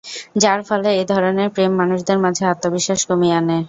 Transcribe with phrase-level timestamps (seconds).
[0.35, 3.57] যার ফলে এই ধরনের প্রেম মানুষদের মাঝে আত্মবিশ্বাস কমিয়ে আনে।